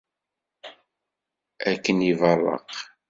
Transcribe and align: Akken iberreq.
Akken 1.71 1.99
iberreq. 2.11 2.69